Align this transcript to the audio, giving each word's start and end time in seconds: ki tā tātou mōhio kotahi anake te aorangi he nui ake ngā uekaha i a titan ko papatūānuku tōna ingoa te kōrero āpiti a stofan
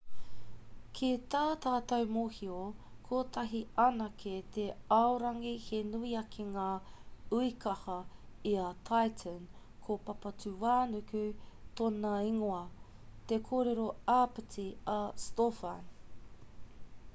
ki 0.97 1.07
tā 1.33 1.39
tātou 1.63 2.05
mōhio 2.13 2.61
kotahi 3.09 3.59
anake 3.83 4.31
te 4.55 4.63
aorangi 4.95 5.51
he 5.65 5.81
nui 5.89 6.13
ake 6.21 6.45
ngā 6.55 6.63
uekaha 7.41 7.97
i 8.51 8.53
a 8.63 8.71
titan 8.91 9.39
ko 9.87 9.97
papatūānuku 10.09 11.23
tōna 11.81 12.15
ingoa 12.31 12.63
te 13.33 13.39
kōrero 13.51 13.85
āpiti 14.17 14.69
a 14.95 14.99
stofan 15.27 15.89